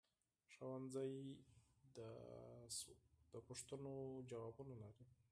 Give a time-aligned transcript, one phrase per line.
[0.53, 1.13] ښوونځی
[1.95, 1.97] د
[2.77, 3.93] سوالونو
[4.29, 5.05] ځوابونه لري